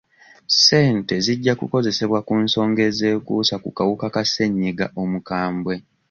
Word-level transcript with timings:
Ssente 0.53 1.13
zijja 1.25 1.53
kukozesebwa 1.59 2.19
ku 2.27 2.33
nsonga 2.43 2.81
ezekuusa 2.89 3.55
ku 3.63 3.69
kawuka 3.77 4.05
ka 4.15 4.23
ssenyiga 4.27 4.85
omukambwe. 5.01 5.75